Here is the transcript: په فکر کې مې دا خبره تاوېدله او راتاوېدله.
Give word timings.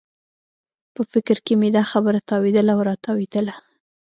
په 0.93 1.01
فکر 1.11 1.37
کې 1.45 1.53
مې 1.59 1.69
دا 1.77 1.83
خبره 1.91 2.19
تاوېدله 2.29 2.71
او 2.75 2.81
راتاوېدله. 2.89 3.55